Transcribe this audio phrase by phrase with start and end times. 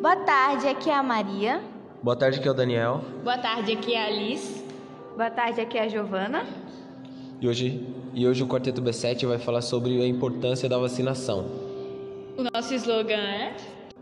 [0.00, 1.60] Boa tarde, aqui é a Maria.
[2.02, 3.02] Boa tarde, aqui é o Daniel.
[3.22, 4.64] Boa tarde, aqui é a Alice.
[5.14, 6.46] Boa tarde, aqui é a Giovana.
[7.38, 11.44] E hoje, e hoje o Quarteto B7 vai falar sobre a importância da vacinação.
[12.34, 13.54] O nosso slogan é: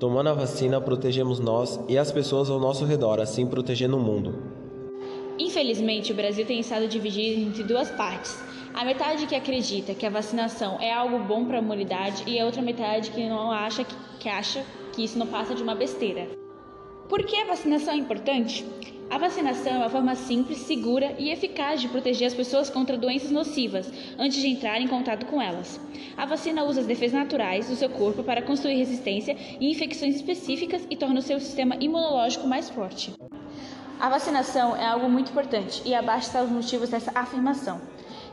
[0.00, 4.42] Tomando a vacina, protegemos nós e as pessoas ao nosso redor, assim protegendo o mundo.
[5.38, 8.36] Infelizmente, o Brasil tem estado dividido entre duas partes.
[8.74, 12.44] A metade que acredita que a vacinação é algo bom para a humanidade e a
[12.44, 16.28] outra metade que não acha que, que acha que isso não passa de uma besteira.
[17.08, 18.66] Por que a vacinação é importante?
[19.08, 23.30] A vacinação é uma forma simples, segura e eficaz de proteger as pessoas contra doenças
[23.30, 25.80] nocivas antes de entrar em contato com elas.
[26.16, 30.84] A vacina usa as defesas naturais do seu corpo para construir resistência e infecções específicas
[30.90, 33.14] e torna o seu sistema imunológico mais forte.
[34.00, 37.80] A vacinação é algo muito importante e abaixo estão os motivos dessa afirmação.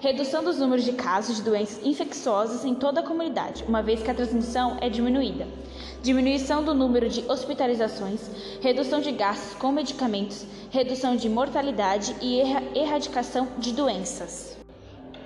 [0.00, 4.10] Redução dos números de casos de doenças infecciosas em toda a comunidade, uma vez que
[4.10, 5.46] a transmissão é diminuída.
[6.02, 8.30] Diminuição do número de hospitalizações,
[8.62, 12.40] redução de gastos com medicamentos, redução de mortalidade e
[12.74, 14.59] erradicação de doenças.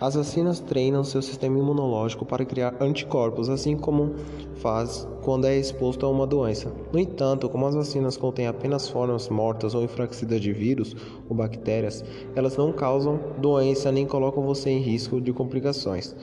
[0.01, 4.15] As vacinas treinam seu sistema imunológico para criar anticorpos, assim como
[4.57, 6.73] faz quando é exposto a uma doença.
[6.93, 10.95] No entanto, como as vacinas contêm apenas formas mortas ou enfraquecidas de vírus
[11.29, 16.15] ou bactérias, elas não causam doença nem colocam você em risco de complicações.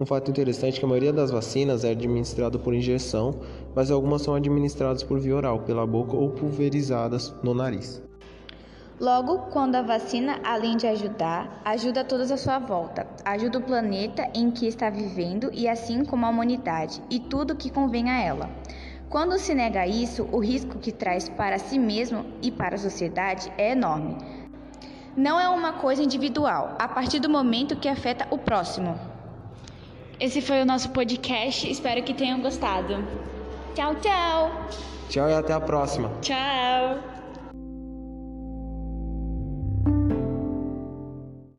[0.00, 3.34] Um fato interessante é que a maioria das vacinas é administrada por injeção,
[3.74, 8.07] mas algumas são administradas por via oral, pela boca ou pulverizadas no nariz.
[9.00, 14.28] Logo, quando a vacina, além de ajudar, ajuda todos à sua volta, ajuda o planeta
[14.34, 18.50] em que está vivendo e assim como a humanidade e tudo que convém a ela.
[19.08, 23.52] Quando se nega isso, o risco que traz para si mesmo e para a sociedade
[23.56, 24.16] é enorme.
[25.16, 28.98] Não é uma coisa individual, a partir do momento que afeta o próximo.
[30.18, 33.04] Esse foi o nosso podcast, espero que tenham gostado.
[33.76, 34.50] Tchau, tchau!
[35.08, 36.10] Tchau e até a próxima!
[36.20, 37.27] Tchau!